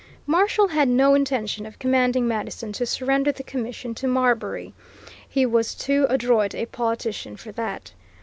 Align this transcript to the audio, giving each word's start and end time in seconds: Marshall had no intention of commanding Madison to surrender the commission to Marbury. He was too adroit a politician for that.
Marshall 0.25 0.69
had 0.69 0.87
no 0.89 1.13
intention 1.13 1.63
of 1.67 1.77
commanding 1.77 2.27
Madison 2.27 2.71
to 2.71 2.87
surrender 2.87 3.31
the 3.31 3.43
commission 3.43 3.93
to 3.93 4.07
Marbury. 4.07 4.73
He 5.29 5.45
was 5.45 5.75
too 5.75 6.07
adroit 6.09 6.55
a 6.55 6.65
politician 6.65 7.37
for 7.37 7.51
that. 7.51 7.93